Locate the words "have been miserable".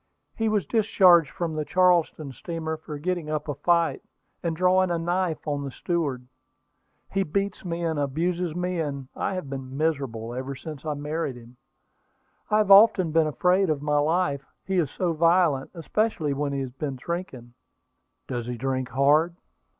9.35-10.33